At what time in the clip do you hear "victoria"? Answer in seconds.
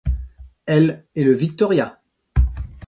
1.33-2.01